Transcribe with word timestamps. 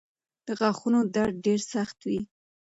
د 0.45 0.47
غاښونو 0.59 0.99
درد 1.15 1.35
ډېر 1.45 1.59
سخت 1.73 1.97
وي. 2.07 2.19